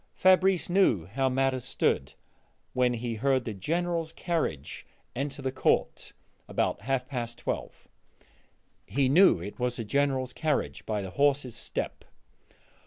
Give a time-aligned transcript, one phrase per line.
[0.15, 2.15] Fabrice knew how matters stood
[2.73, 4.83] when he heard the General's carriage
[5.15, 6.13] enter the court
[6.47, 7.87] about half past twelve;
[8.87, 12.03] he knew it was the General's carriage by the horses' step.